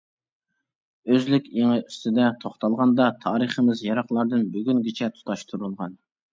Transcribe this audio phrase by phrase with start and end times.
[1.13, 5.99] ئۆزلۈك ئېڭى ئۈستىدە توختالغاندا تارىخىمىز يىراقلاردىن بۈگۈنگىچە تۇتاشتۇرۇلغان.